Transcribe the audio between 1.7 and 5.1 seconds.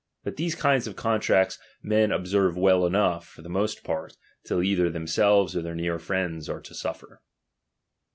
men observe well Enough, for the most part, till either